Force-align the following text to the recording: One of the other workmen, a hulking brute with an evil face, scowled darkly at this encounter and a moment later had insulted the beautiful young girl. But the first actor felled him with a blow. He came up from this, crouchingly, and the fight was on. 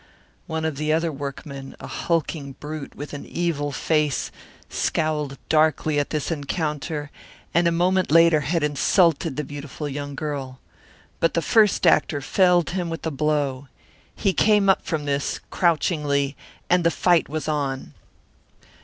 One 0.47 0.65
of 0.65 0.77
the 0.77 0.91
other 0.91 1.11
workmen, 1.11 1.75
a 1.79 1.85
hulking 1.85 2.53
brute 2.53 2.95
with 2.95 3.13
an 3.13 3.23
evil 3.23 3.71
face, 3.71 4.31
scowled 4.67 5.37
darkly 5.47 5.99
at 5.99 6.09
this 6.09 6.31
encounter 6.31 7.11
and 7.53 7.67
a 7.67 7.71
moment 7.71 8.09
later 8.11 8.39
had 8.39 8.63
insulted 8.63 9.35
the 9.35 9.43
beautiful 9.43 9.87
young 9.87 10.15
girl. 10.15 10.57
But 11.19 11.35
the 11.35 11.41
first 11.43 11.85
actor 11.85 12.19
felled 12.19 12.71
him 12.71 12.89
with 12.89 13.05
a 13.05 13.11
blow. 13.11 13.67
He 14.15 14.33
came 14.33 14.69
up 14.69 14.83
from 14.83 15.05
this, 15.05 15.39
crouchingly, 15.51 16.35
and 16.67 16.83
the 16.83 16.89
fight 16.89 17.29
was 17.29 17.47
on. 17.47 17.93